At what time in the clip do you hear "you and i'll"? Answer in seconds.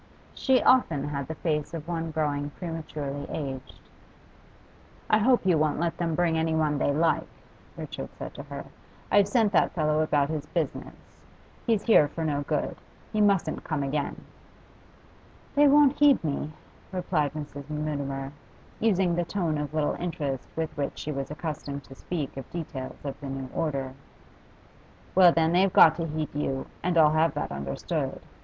26.33-27.11